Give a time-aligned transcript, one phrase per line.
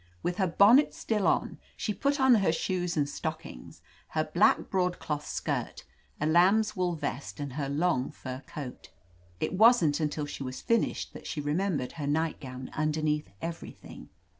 [0.23, 5.27] With her bonnet still on, she put on her shoes and stockings, her black broadcloth
[5.27, 5.83] skirt,
[6.19, 8.89] a lamb's wool vest and her long fur coat.
[9.39, 14.09] It wasn't until she was finished that she remembered her nightgown tmder neath everything.